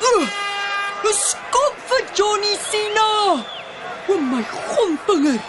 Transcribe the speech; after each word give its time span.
Uh, 0.00 0.26
skop 1.12 1.76
vir 1.88 2.04
Johnny 2.16 2.56
Sina. 2.56 3.44
O 4.08 4.18
my 4.18 4.42
gompinger. 4.42 5.40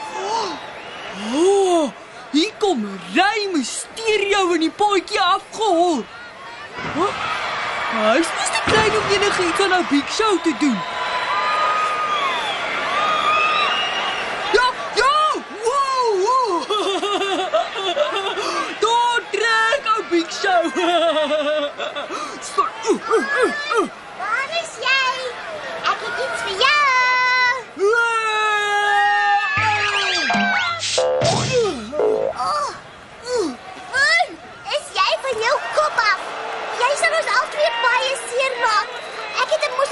Oh, 1.34 1.92
hier 2.32 2.52
kom 2.60 2.86
Ry 3.16 3.48
Mysterio 3.54 4.54
in 4.56 4.68
die 4.68 4.72
paadjie 4.72 5.22
afgehol. 5.22 6.04
Huh? 6.96 7.14
Hy 7.92 8.18
is 8.20 8.32
mos 8.38 8.52
te 8.56 8.62
klein 8.68 8.98
om 8.98 9.14
enigiets 9.16 9.62
aan 9.66 9.74
'n 9.80 9.88
Big 9.90 10.08
Show 10.18 10.42
te 10.44 10.54
doen. 10.60 10.80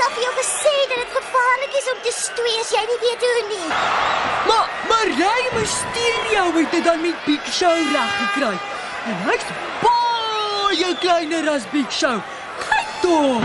Al 0.09 0.15
vir 0.15 0.23
jou 0.25 0.33
gesê 0.41 0.75
dat 0.89 0.97
dit 0.97 1.11
gevaarlik 1.13 1.73
is 1.79 1.87
om 1.93 1.99
te 2.01 2.11
stoei 2.15 2.53
as 2.61 2.69
jy 2.73 2.81
nie 2.89 2.99
weet 3.01 3.23
hoe 3.25 3.41
nie. 3.49 3.67
Maar 4.49 4.67
maar 4.89 5.07
Ry 5.21 5.41
Mysterio 5.53 6.45
het 6.57 6.71
dit 6.71 6.83
dan 6.83 7.01
met 7.01 7.25
Big 7.25 7.45
Show 7.53 7.75
reg 7.93 8.13
gekry. 8.21 8.55
En 9.09 9.17
hy's 9.27 9.45
baie 9.83 10.89
kleiner 11.03 11.49
as 11.53 11.67
Big 11.73 11.91
Show. 11.93 12.17
Kyk 12.63 12.89
toe. 13.01 13.41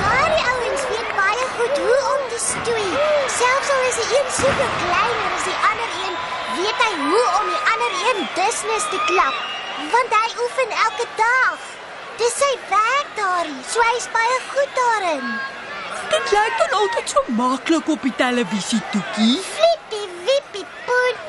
Daardie 0.00 0.44
ouens 0.54 0.86
weet 0.90 1.10
baie 1.20 1.46
goed 1.58 1.78
hoe 1.86 2.00
om 2.14 2.24
te 2.32 2.40
stoei. 2.48 2.88
Selfs 3.38 3.70
al 3.76 3.84
is 3.90 4.00
die 4.00 4.08
een 4.16 4.32
super 4.40 4.72
kleiner 4.80 5.36
as 5.36 5.46
die 5.50 5.58
ander 5.70 5.90
een, 6.06 6.16
weet 6.56 6.82
hy 6.86 6.92
hoe 7.04 7.26
om 7.38 7.52
die 7.52 7.62
ander 7.76 8.00
een 8.08 8.26
dusnis 8.40 8.90
te 8.90 8.98
klap, 9.12 9.38
want 9.94 10.18
hy 10.18 10.26
oefen 10.46 10.76
elke 10.88 11.08
dag. 11.20 11.72
Dis 12.20 12.34
sy 12.36 12.52
werk 12.70 13.10
daarin, 13.16 13.58
so 13.68 13.80
hy's 13.92 14.08
baie 14.12 14.38
goed 14.52 14.72
daarin. 14.78 15.26
Dit 16.12 16.32
lyk 16.36 16.58
dan 16.60 16.78
altyd 16.80 17.12
so 17.14 17.22
maklik 17.38 17.88
op 17.88 18.02
die 18.04 18.14
televisie 18.18 18.80
toekie. 18.92 19.36
Flippie 19.54 20.08
wippie 20.26 20.66
poen. 20.86 21.22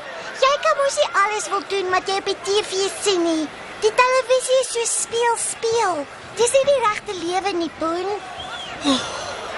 Jy 0.43 0.53
kan 0.65 0.79
mos 0.81 0.97
nie 0.99 1.09
alles 1.23 1.47
wil 1.53 1.63
doen 1.71 1.93
wat 1.93 2.09
jy 2.11 2.17
op 2.19 2.27
die 2.31 2.39
TV 2.49 2.89
sien 2.99 3.23
nie. 3.23 3.45
Die 3.85 3.93
televisie 4.01 4.59
is 4.63 4.73
so 4.75 4.89
speel 4.91 5.37
speel. 5.45 6.03
Dis 6.39 6.51
nie 6.57 6.65
die 6.71 6.81
regte 6.87 7.15
lewe 7.21 7.55
nie, 7.61 7.71
poen. 7.79 8.09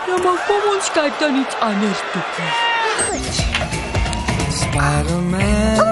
Ja, 0.05 0.17
maar 0.21 0.39
kom 0.45 0.69
ons 0.75 0.91
kyk 0.93 1.17
dan 1.23 1.41
iets 1.41 1.57
anders 1.65 2.05
toekie. 2.13 2.51
Goed. 3.05 3.43
Spider-Man, 4.61 4.61
Spider-Man 4.61 5.84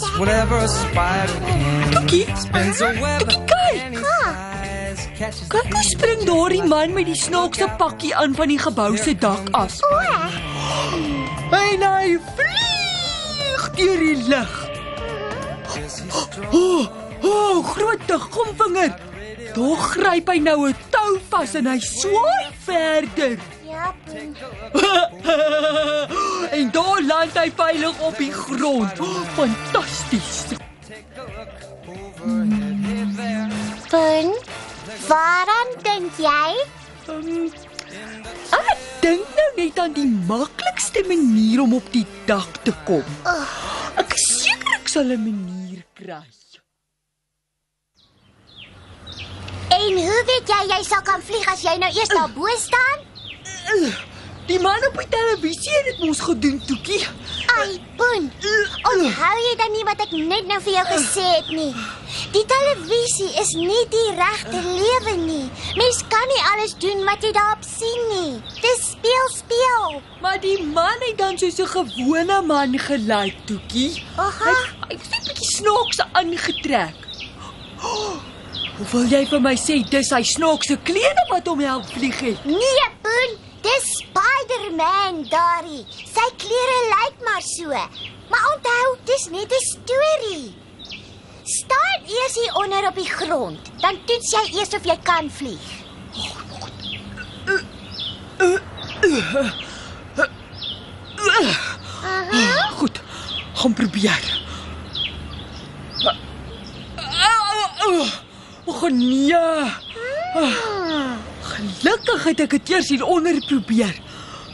does 0.00 0.18
whatever 0.18 0.56
a 0.56 0.68
spider 0.68 1.32
can. 1.32 1.92
Toekie. 1.92 2.36
Spins 2.36 2.80
a 2.80 2.90
web 3.00 3.26
kyk. 3.28 3.98
Kyk 5.50 5.72
hoe 5.72 5.82
spring 5.84 6.24
daardie 6.24 6.62
man 6.64 6.94
met 6.96 7.06
die 7.10 7.18
snaakse 7.18 7.68
pakkie 7.78 8.14
aan 8.16 8.34
van 8.34 8.48
die 8.48 8.58
gebou 8.58 8.96
se 8.96 9.14
dak 9.14 9.50
af. 9.52 9.76
O, 9.84 10.00
En 11.50 11.82
hy 11.84 12.16
vlieg 12.36 13.68
deur 13.76 14.02
die 14.06 14.16
lug. 14.30 14.56
O, 16.50 16.56
oh, 16.56 16.86
oh, 17.22 17.64
groot 17.66 18.12
gomvinger. 18.30 18.96
Daar 19.54 19.86
gryp 19.92 20.28
hy 20.30 20.38
nou 20.38 20.68
'n 20.68 20.76
tou 20.90 21.18
vas 21.28 21.54
en 21.54 21.66
hy 21.66 21.78
swaai 21.78 22.50
verder. 22.66 23.38
Poen. 24.04 24.36
en 26.58 26.70
daar 26.70 27.02
land 27.02 27.38
hy 27.38 27.48
veilig 27.56 28.00
op 28.00 28.16
die 28.16 28.32
grond. 28.32 29.04
Fantasties. 29.36 30.44
Poen. 33.90 34.34
Waaraan 35.08 35.70
dink 35.82 36.18
jy? 36.22 36.64
Um, 37.10 37.48
ek 38.54 38.82
dink 39.02 39.32
nou 39.38 39.48
net 39.56 39.78
aan 39.82 39.94
die 39.96 40.08
maklikste 40.28 41.02
manier 41.08 41.62
om 41.64 41.74
op 41.78 41.88
die 41.94 42.06
dak 42.28 42.60
te 42.66 42.74
kom. 42.86 43.06
Ek 43.98 44.14
is 44.14 44.28
seker 44.42 44.76
ek 44.78 44.92
sal 44.92 45.10
'n 45.10 45.24
manier 45.24 45.82
kry. 45.94 46.22
En 49.70 49.92
hoe 49.96 50.22
weet 50.26 50.48
jy 50.50 50.62
jy 50.70 50.82
sal 50.82 51.02
kan 51.02 51.22
vlieg 51.22 51.46
as 51.48 51.62
jy 51.62 51.76
nou 51.78 51.90
eers 51.94 52.08
daar 52.08 52.30
bo 52.34 52.46
staan? 52.58 53.09
Die 54.50 54.58
man 54.58 54.82
op 54.88 54.96
die 54.98 55.06
televisie 55.08 55.70
het 55.70 55.84
dit 55.84 55.98
mos 56.02 56.20
gedoen, 56.20 56.56
Toekie. 56.66 57.04
Ai, 57.54 57.76
Poen. 57.96 58.24
Onthou 58.92 59.34
jy 59.46 59.52
dan 59.60 59.70
nie 59.76 59.84
wat 59.86 60.00
ek 60.02 60.10
net 60.16 60.46
nou 60.50 60.56
vir 60.64 60.72
jou 60.74 60.86
gesê 60.88 61.26
het 61.36 61.50
nie? 61.54 61.68
Die 62.34 62.42
televisie 62.50 63.28
is 63.42 63.52
nie 63.54 63.84
die 63.92 64.08
regte 64.16 64.62
lewe 64.66 65.14
nie. 65.20 65.46
Mens 65.78 66.00
kan 66.10 66.26
nie 66.32 66.40
alles 66.52 66.74
doen 66.82 67.04
wat 67.06 67.22
jy 67.22 67.30
daarop 67.36 67.62
sien 67.62 68.02
nie. 68.10 68.32
Dis 68.64 68.88
speel 68.96 69.28
speel. 69.36 70.00
Maar 70.24 70.40
die 70.42 70.56
man 70.64 70.98
het 71.06 71.18
dan 71.18 71.38
soos 71.38 71.60
'n 71.60 71.70
gewone 71.76 72.40
man 72.42 72.78
gelyk, 72.78 73.36
Toekie. 73.46 74.02
Aha. 74.16 74.54
Hy 74.88 74.96
was 74.98 75.10
net 75.14 75.22
'n 75.22 75.28
bietjie 75.30 75.50
snaaks 75.56 76.00
aangetrek. 76.12 76.96
Of 78.80 78.90
wil 78.92 79.06
jy 79.06 79.26
vir 79.26 79.40
my 79.40 79.54
sê 79.54 79.78
dis 79.88 80.10
hy 80.10 80.22
snaakse 80.22 80.76
klere 80.82 81.24
wat 81.30 81.46
hom 81.46 81.60
help 81.60 81.86
vlieg 81.92 82.18
het? 82.20 82.44
Nee, 82.44 82.86
Poen. 83.02 83.49
Dis 83.62 83.86
Spider-Man 84.00 85.24
daardie. 85.28 85.84
Sy 85.90 86.26
klere 86.40 86.78
lyk 86.94 87.20
maar 87.26 87.44
so. 87.44 87.68
Maar 88.30 88.46
onthou, 88.54 88.86
dis 89.04 89.28
net 89.30 89.52
'n 89.52 89.64
storie. 89.74 90.54
Staan 91.44 92.00
eers 92.06 92.34
hier 92.34 92.54
onder 92.54 92.86
op 92.88 92.94
die 92.94 93.10
grond, 93.10 93.70
dan 93.80 93.98
toets 94.04 94.30
jy 94.30 94.58
eers 94.58 94.74
of 94.74 94.84
jy 94.84 94.98
kan 95.02 95.30
vlieg. 95.30 95.66
Aha. 102.02 102.70
Goed. 102.70 103.00
Gaan 103.54 103.74
probeer. 103.74 104.38
Och 108.64 108.90
nee. 108.90 109.34
Gelukkig 111.60 112.24
het 112.24 112.40
ek 112.40 112.54
dit 112.56 112.70
eers 112.72 112.88
hier 112.88 113.02
onder 113.04 113.36
probeer. 113.44 113.96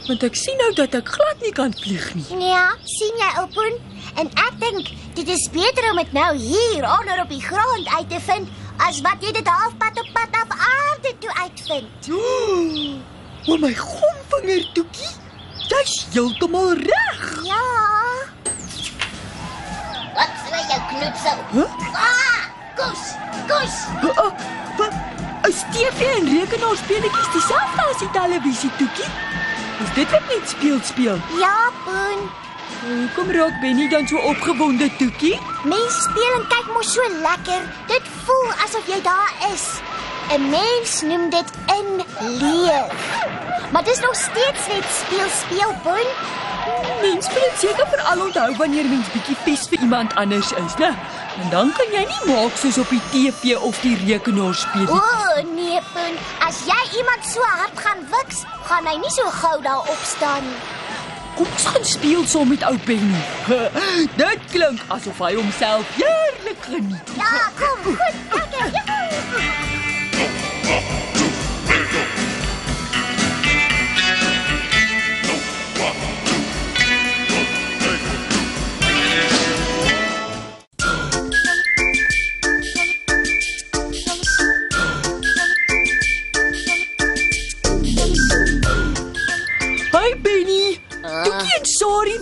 Want 0.07 0.23
ek 0.27 0.35
sien 0.39 0.57
nou 0.59 0.71
dat 0.75 0.95
ek 0.97 1.11
glad 1.15 1.43
nie 1.43 1.53
kan 1.55 1.73
vlieg 1.75 2.07
nie. 2.15 2.25
Ja, 2.49 2.65
sien 2.83 3.15
jy 3.19 3.29
Opoen? 3.41 3.77
En 4.19 4.27
ek 4.43 4.57
dink 4.59 4.91
dit 5.15 5.29
is 5.31 5.45
beter 5.53 5.87
om 5.91 5.99
dit 6.01 6.11
nou 6.15 6.31
hier 6.35 6.87
onder 6.97 7.21
op 7.23 7.31
die 7.31 7.43
grond 7.43 7.87
uit 7.95 8.09
te 8.11 8.19
vind 8.27 8.51
as 8.83 8.99
wat 9.05 9.23
jy 9.23 9.31
dit 9.35 9.47
halfpad 9.47 9.99
op 10.03 10.09
pad 10.15 10.35
af 10.41 10.51
aarde 10.57 11.13
toe 11.23 11.33
uitvind. 11.43 12.11
O 13.47 13.57
my 13.61 13.71
gomvinger 13.75 14.67
toekie. 14.75 15.13
Jy's 15.67 15.95
heeltemal 16.11 16.75
reg. 16.79 17.23
Ja. 17.47 17.63
Wat 20.17 20.37
sê 20.43 20.61
jou 20.73 20.83
knoetsel? 20.91 21.41
Huh? 21.55 21.89
Ah, 21.95 22.47
kus, 22.79 23.09
kus. 23.47 23.81
Uh, 24.03 24.11
uh, 24.27 24.46
TV 25.77 26.01
en 26.17 26.25
rekenaarspeletjies 26.39 27.27
dieselfde 27.35 27.83
as 27.91 27.99
die 28.01 28.09
televisie 28.15 28.69
toekie? 28.79 29.09
Is 29.83 29.91
dit 29.93 30.09
wat 30.15 30.23
net 30.31 30.49
speel 30.49 30.79
speel? 30.83 31.19
Ja, 31.37 31.53
Poen. 31.85 32.23
Hoekom 32.81 33.29
raak 33.35 33.59
Benny 33.61 33.85
dan 33.91 34.07
so 34.09 34.17
opgewonde 34.31 34.87
toekie? 34.97 35.35
Mens 35.69 35.99
speel 36.07 36.33
en 36.39 36.47
kyk 36.49 36.71
mos 36.73 36.89
so 36.97 37.05
lekker. 37.21 37.61
Dit 37.91 38.09
voel 38.25 38.49
asof 38.65 38.89
jy 38.89 38.97
daar 39.05 39.33
is. 39.53 39.67
'n 40.33 40.49
Mens 40.49 41.01
noem 41.01 41.29
dit 41.29 41.49
inleef. 41.77 42.97
Maar 43.71 43.83
dis 43.83 43.99
nog 43.99 44.15
steeds 44.15 44.63
net 44.73 44.85
speel 45.01 45.29
speel, 45.43 45.71
Poen. 45.83 46.09
Mens 47.01 47.25
moet 47.29 47.43
dit 47.45 47.59
seker 47.59 47.87
veral 47.93 48.25
onthou 48.25 48.55
wanneer 48.57 48.85
mens 48.85 49.11
bietjie 49.13 49.37
vies 49.43 49.67
vir 49.69 49.79
iemand 49.79 50.15
anders 50.15 50.51
is, 50.51 50.75
né? 50.81 50.89
En 51.41 51.49
dan 51.49 51.71
kan 51.77 51.85
jy 51.91 52.03
nie 52.09 52.33
maak 52.33 52.57
soos 52.57 52.77
op 52.77 52.89
die 52.89 53.01
TV 53.11 53.55
of 53.61 53.79
die 53.81 53.97
rekenaar 54.05 54.55
speel 54.55 54.87
O, 54.89 54.99
nie. 55.43 55.45
nee, 55.53 55.56
Poen. 55.93 56.17
As 56.47 56.63
jy 56.65 56.79
iemand 56.97 57.25
so 57.25 57.41
hard 57.41 57.77
gaan 57.79 58.01
wiks, 58.11 58.43
gaan 58.69 58.87
hy 58.89 58.97
nie 59.01 59.11
so 59.13 59.29
gou 59.41 59.61
daar 59.61 59.85
opstaan 59.93 60.43
nie. 60.47 60.59
Kom 61.37 61.45
ons 61.53 61.67
gaan 61.69 61.85
speel 61.85 62.25
saam 62.25 62.49
met 62.49 62.63
ou 62.65 62.77
Benny. 62.87 63.21
Dit 64.21 64.49
klink 64.51 64.81
asof 64.87 65.21
hy 65.21 65.35
homself 65.37 65.95
heerlik 65.99 66.65
geniet. 66.65 67.15
Ja, 67.19 67.49
kom, 67.61 67.93
goed, 67.93 68.21
lekker. 68.33 68.69
Joehoe. 68.73 69.66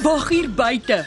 Wag 0.05 0.27
hier 0.29 0.45
buite. 0.53 0.99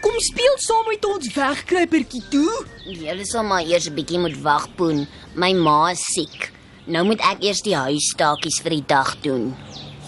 Kom 0.00 0.14
speel 0.24 0.54
saam 0.62 0.86
met 0.88 1.04
ons 1.04 1.26
wegkruipertjie 1.34 2.22
toe. 2.32 2.52
Julle 2.86 3.26
sal 3.28 3.44
maar 3.44 3.66
eers 3.66 3.88
'n 3.90 3.94
bietjie 3.94 4.20
moet 4.22 4.38
wag, 4.40 4.64
Poen. 4.76 5.06
My 5.34 5.52
ma 5.52 5.90
is 5.90 6.04
siek. 6.14 6.50
Nou 6.86 7.04
moet 7.04 7.20
ek 7.20 7.42
eers 7.44 7.60
die 7.62 7.76
huistaakies 7.76 8.60
vir 8.62 8.70
die 8.70 8.86
dag 8.86 9.20
doen. 9.20 9.54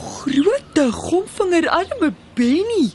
Grote 0.01 0.93
gomvinger 0.93 1.69
arme 1.69 2.15
Benny. 2.35 2.93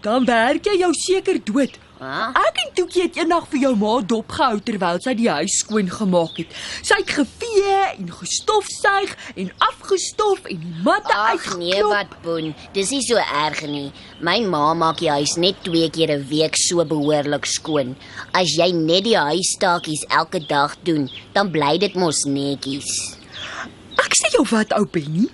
Dan 0.00 0.24
werk 0.24 0.64
jy 0.64 0.78
jou 0.78 0.92
seker 0.94 1.38
dood. 1.44 1.78
Ha? 1.98 2.32
Ek 2.32 2.56
en 2.72 2.78
Toekie 2.78 3.02
het 3.04 3.16
eendag 3.20 3.44
vir 3.50 3.60
jou 3.66 3.72
ma 3.76 3.98
dopgehou 4.00 4.60
terwyl 4.64 5.00
sy 5.04 5.12
die 5.18 5.28
huis 5.28 5.58
skoon 5.60 5.90
gemaak 5.92 6.38
het. 6.40 6.52
Sy 6.80 6.96
het 7.02 7.10
gevee 7.18 7.74
en 7.98 8.08
gestofsuig 8.08 9.12
en 9.36 9.50
afgestof 9.66 10.46
en 10.48 10.60
die 10.62 10.72
matte 10.84 11.12
Ag 11.12 11.58
nee, 11.60 11.82
wat 11.84 12.14
Poen. 12.24 12.54
Dis 12.72 12.92
nie 12.94 13.02
so 13.04 13.20
erg 13.20 13.60
nie. 13.68 13.90
My 14.24 14.38
ma 14.48 14.72
maak 14.78 15.02
die 15.02 15.10
huis 15.12 15.36
net 15.36 15.60
2 15.66 15.90
keer 15.92 16.16
'n 16.16 16.26
week 16.28 16.56
so 16.56 16.84
behoorlik 16.84 17.44
skoon. 17.46 17.96
As 18.32 18.56
jy 18.56 18.72
net 18.72 19.04
die 19.04 19.18
huistaakies 19.18 20.06
elke 20.08 20.40
dag 20.40 20.76
doen, 20.82 21.10
dan 21.34 21.50
bly 21.50 21.78
dit 21.78 21.94
mos 21.94 22.24
netjies. 22.24 23.18
Ek 24.00 24.16
sê 24.16 24.32
jou 24.32 24.46
wat 24.50 24.72
ou 24.72 24.86
Benny. 24.86 25.28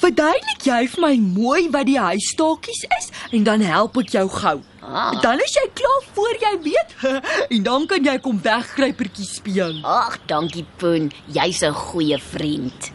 Verduidelik 0.00 0.64
jy 0.64 0.88
vir 0.88 1.00
my 1.00 1.16
mooi 1.20 1.68
wat 1.70 1.86
die 1.86 2.00
huisstaakies 2.00 2.86
is 2.98 3.10
en 3.32 3.44
dan 3.44 3.60
help 3.60 3.96
ek 3.98 4.08
jou 4.08 4.28
gou. 4.28 4.62
Ah. 4.82 5.14
Dan 5.22 5.38
is 5.38 5.54
jy 5.54 5.68
klaar 5.78 6.02
voor 6.12 6.36
jy 6.42 6.52
weet 6.62 6.94
en 7.54 7.62
dan 7.62 7.86
kan 7.86 8.02
jy 8.02 8.16
kom 8.18 8.40
wegkruipertjie 8.42 9.26
speel. 9.26 9.78
Ag, 9.86 10.18
dankie 10.26 10.66
Poen. 10.76 11.12
Jy's 11.30 11.62
'n 11.62 11.72
goeie 11.72 12.18
vriend. 12.18 12.90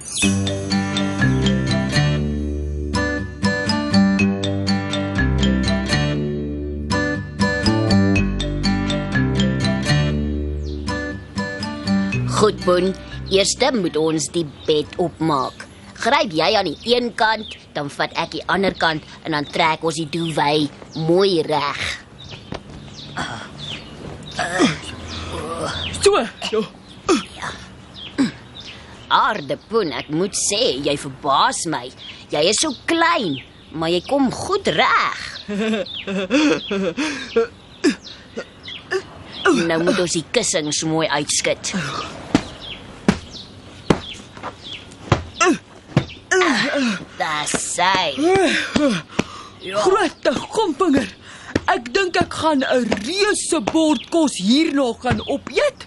Goed, 12.38 12.60
Poen. 12.66 12.94
Eerste 13.30 13.72
moet 13.74 13.96
ons 13.96 14.28
die 14.32 14.46
bed 14.68 14.96
opmaak. 14.98 15.67
Gryp 15.98 16.34
jy 16.38 16.50
aan 16.58 16.68
die 16.70 16.94
een 16.94 17.10
kant, 17.18 17.56
dan 17.74 17.90
vat 17.94 18.12
ek 18.20 18.32
die 18.38 18.46
ander 18.52 18.74
kant 18.78 19.04
en 19.26 19.32
dan 19.38 19.46
trek 19.50 19.84
ons 19.86 19.98
die 19.98 20.10
duvet 20.12 20.72
mooi 21.08 21.42
reg. 21.48 21.82
So. 26.02 26.28
Ja. 26.52 26.62
Aardepoen, 29.08 29.94
ek 29.96 30.10
moet 30.14 30.36
sê, 30.38 30.78
jy 30.84 30.98
verbaas 31.00 31.66
my. 31.72 31.88
Jy 32.34 32.42
is 32.52 32.60
so 32.62 32.72
klein, 32.90 33.40
maar 33.72 33.90
jy 33.94 34.02
kom 34.06 34.32
goed 34.36 34.68
reg. 34.76 35.20
nou 39.70 39.80
moet 39.84 40.00
ons 40.04 40.18
die 40.20 40.28
kussings 40.36 40.84
mooi 40.84 41.08
uitskud. 47.18 47.20
Daar 47.20 47.48
sê. 47.48 48.14
Grote 49.84 50.34
gompinger. 50.34 51.16
Ek 51.68 51.94
dink 51.94 52.16
ek 52.16 52.34
gaan 52.34 52.64
'n 52.64 52.88
reuse 53.04 53.60
bord 53.72 54.10
kos 54.10 54.38
hierna 54.38 54.94
gaan 55.02 55.22
opeet. 55.28 55.86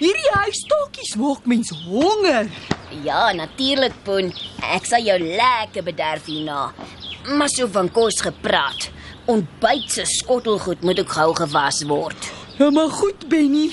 Hierdie 0.00 0.32
huisstaakies 0.32 1.14
maak 1.16 1.44
mens 1.46 1.70
honger. 1.70 2.48
Ja, 3.04 3.32
natuurlik, 3.32 3.92
Poen. 4.04 4.32
Ek 4.62 4.86
sal 4.86 5.04
jou 5.04 5.18
lekker 5.18 5.82
bederf 5.84 6.24
hierna. 6.26 6.72
Maar 7.36 7.48
so 7.48 7.68
van 7.68 7.90
kos 7.90 8.20
gepraat. 8.20 8.90
Ontbyt 9.26 9.90
se 9.92 10.04
skottelgoed 10.04 10.82
moet 10.82 11.00
ook 11.00 11.12
gou 11.12 11.34
gewas 11.34 11.84
word. 11.84 12.32
Ja, 12.58 12.70
maar 12.70 12.90
goed, 12.90 13.28
Benny. 13.28 13.70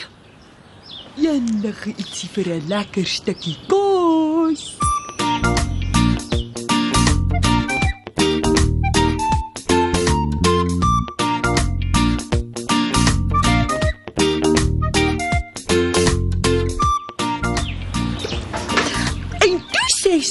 Enige 1.17 1.95
ietsie 1.97 2.29
vir 2.29 2.47
'n 2.53 2.67
lekker 2.67 3.05
stukkie 3.05 3.57
kos. 3.67 3.76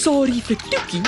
Sari 0.06 0.38
vir 0.38 0.58
Toekie 0.70 1.00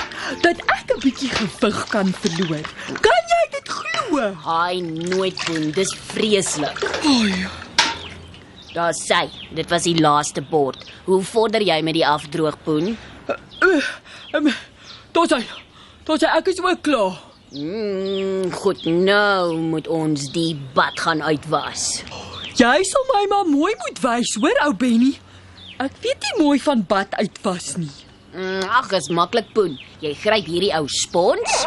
dat 0.42 0.58
ek 0.74 0.90
'n 0.90 0.98
bietjie 1.04 1.28
gewig 1.30 1.76
kan 1.86 2.08
verloor. 2.22 2.64
Kan 3.04 3.22
jy 3.32 3.42
dit 3.52 3.68
glo? 3.70 4.32
Haai 4.46 4.80
nooit 4.82 5.38
Poen, 5.44 5.70
dis 5.70 5.92
vreeslik. 6.10 6.82
Ai. 7.06 7.46
Daar 8.74 8.90
sê, 8.92 9.30
dit 9.54 9.70
was 9.70 9.86
die 9.86 9.94
laaste 9.94 10.42
bord. 10.42 10.82
Hoe 11.04 11.22
vorder 11.22 11.62
jy 11.62 11.78
met 11.82 11.94
die 11.94 12.06
afdroog, 12.06 12.58
Poen? 12.64 12.98
Um, 14.34 14.50
Tot 15.12 15.30
sy. 15.30 15.46
Tot 16.02 16.18
sy 16.18 16.26
ek 16.34 16.50
is 16.50 16.58
ook 16.58 16.82
klaar. 16.82 17.22
Mm, 17.54 18.50
goed, 18.50 18.82
nou 18.84 19.56
moet 19.56 19.86
ons 19.86 20.26
die 20.32 20.58
bad 20.74 20.98
gaan 20.98 21.22
uitwas. 21.22 22.02
Jy 22.58 22.82
sal 22.82 23.06
my 23.14 23.24
maar 23.30 23.46
mooi 23.46 23.74
moet 23.86 24.02
wys, 24.02 24.34
hoor 24.42 24.58
ou 24.66 24.74
Benny. 24.74 25.14
Ek 25.78 25.92
weet 26.02 26.18
nie 26.18 26.42
mooi 26.42 26.58
van 26.58 26.82
bad 26.82 27.14
uitwas 27.14 27.76
nie. 27.76 28.07
Mm, 28.34 28.64
ag, 28.68 28.92
is 28.92 29.08
maklik, 29.08 29.48
Poen. 29.56 29.78
Jy 30.04 30.12
gryp 30.20 30.48
hierdie 30.50 30.72
ou 30.76 30.88
spons 30.92 31.62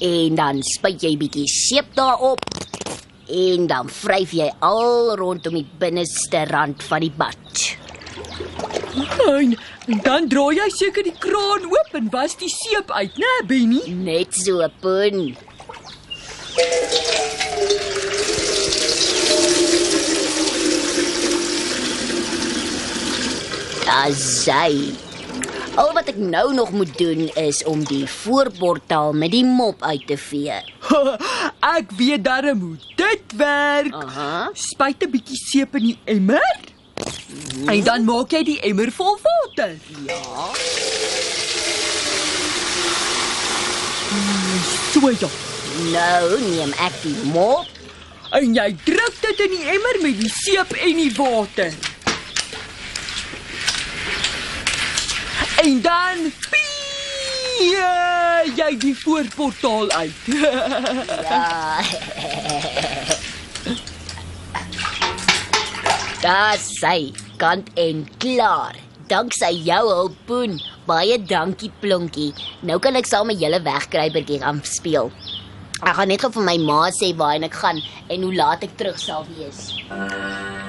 en 0.00 0.36
dan 0.38 0.60
spuit 0.64 1.02
jy 1.04 1.14
bietjie 1.20 1.46
seep 1.48 1.92
daarop 1.96 2.42
en 3.32 3.66
dan 3.68 3.88
vryf 3.90 4.32
jy 4.36 4.48
al 4.64 5.16
rondom 5.20 5.56
die 5.58 5.66
binneste 5.80 6.44
rand 6.50 6.84
van 6.88 7.04
die 7.04 7.12
bad. 7.12 7.64
En, 9.26 9.56
en 9.90 10.00
dan 10.04 10.28
draai 10.32 10.56
jy 10.56 10.68
seker 10.72 11.04
die 11.04 11.16
kraan 11.20 11.66
oop 11.68 11.96
en 11.98 12.08
was 12.14 12.36
die 12.40 12.50
seep 12.52 12.92
uit, 12.96 13.18
né, 13.20 13.34
Benny? 13.48 13.82
Net 13.92 14.36
so, 14.36 14.64
Poen. 14.80 15.34
Asai. 23.86 25.05
Al 25.76 25.90
wat 25.92 26.08
ek 26.08 26.16
nou 26.16 26.54
nog 26.56 26.70
moet 26.72 26.92
doen 26.98 27.26
is 27.36 27.58
om 27.68 27.82
die 27.84 28.06
voorportaal 28.08 29.12
met 29.12 29.30
die 29.34 29.44
mop 29.44 29.82
uit 29.84 30.06
te 30.08 30.16
vee. 30.16 30.54
ek 31.76 31.90
weet 31.98 32.22
darm 32.24 32.62
hoe 32.64 32.76
dit 32.96 33.34
werk. 33.36 33.92
Aha. 33.92 34.48
Spuit 34.56 35.04
'n 35.04 35.10
bietjie 35.12 35.36
seep 35.36 35.76
in 35.76 35.90
die 35.90 35.98
emmer. 36.04 36.60
En 37.68 37.82
dan 37.84 38.08
maak 38.08 38.32
jy 38.32 38.42
die 38.44 38.60
emmer 38.70 38.88
vol 38.92 39.18
water. 39.26 39.76
Ja. 40.08 40.20
So 44.94 45.12
ja. 45.12 45.28
Nou 45.92 46.40
neem 46.40 46.72
ek 46.88 46.96
die 47.02 47.16
mop. 47.34 47.68
En 48.32 48.56
jy 48.56 48.70
druk 48.84 49.20
dit 49.20 49.44
in 49.44 49.52
die 49.58 49.68
emmer 49.76 50.00
met 50.08 50.16
die 50.24 50.32
seep 50.32 50.72
en 50.72 51.04
die 51.04 51.12
water. 51.20 51.76
En 55.66 55.80
dan 55.82 56.18
pie 56.50 57.74
jy 58.54 58.68
die 58.78 58.94
voorportaal 58.94 59.90
uit. 59.90 60.20
Ja. 61.26 61.82
Daar 66.22 66.58
sê 66.58 67.10
kant 67.38 67.68
en 67.74 68.04
klaar. 68.22 68.78
Danksy 69.10 69.50
jou 69.66 69.82
hulp, 69.90 70.14
Poen. 70.26 70.56
Baie 70.86 71.18
dankie, 71.22 71.70
Plonkie. 71.82 72.32
Nou 72.66 72.78
kan 72.82 72.98
ek 72.98 73.10
saam 73.10 73.26
met 73.30 73.42
julle 73.42 73.58
wegkruipertjie 73.66 74.40
gaan 74.42 74.62
speel. 74.66 75.10
Ek 75.82 75.98
gaan 75.98 76.10
net 76.10 76.22
gou 76.22 76.30
vir 76.38 76.46
my 76.46 76.56
ma 76.62 76.80
sê 76.94 77.10
waarheen 77.18 77.46
ek 77.50 77.58
gaan 77.58 77.82
en 78.10 78.26
hoe 78.26 78.34
laat 78.38 78.62
ek 78.66 78.78
terug 78.78 78.98
sal 79.02 79.26
wees. 79.34 79.74
My 79.90 80.65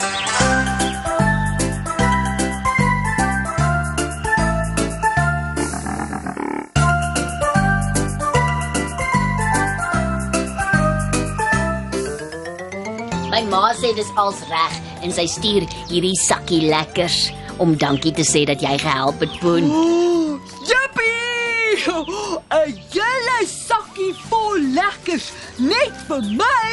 ma 13.67 13.73
sê 13.75 13.89
dis 13.91 14.07
als 14.15 14.37
reg 14.47 14.75
en 15.03 15.11
sy 15.11 15.25
stuur 15.27 15.65
hierdie 15.89 16.15
sakkie 16.15 16.69
lekkers 16.69 17.17
om 17.59 17.73
dankie 17.75 18.13
te 18.15 18.23
sê 18.23 18.45
dat 18.47 18.63
jy 18.63 18.77
gehelp 18.79 19.19
het. 19.25 19.33
Oh, 19.43 20.39
Jippie! 20.69 21.83
'n 21.83 22.77
Hele 22.95 23.39
sakkie 23.51 24.13
vol 24.29 24.71
lekkers 24.77 25.27
net 25.59 25.99
vir 26.07 26.23
my. 26.39 26.71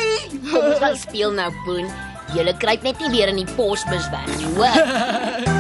Kom 0.52 0.70
ons 0.70 0.78
gaan 0.84 0.96
speel 1.02 1.34
nou, 1.34 1.50
Poen. 1.66 1.90
Julle 2.36 2.54
kruip 2.62 2.86
net 2.86 3.02
nie 3.02 3.10
weer 3.16 3.34
in 3.34 3.42
die 3.42 3.50
posbus 3.58 4.06
weg 4.14 4.30
nie, 4.38 4.54
hoor. 4.54 5.52